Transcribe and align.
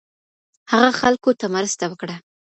هغه 0.71 0.89
خلکو 0.99 1.29
ته 1.39 1.45
مرسته 1.55 1.83
وکړه 1.87 2.15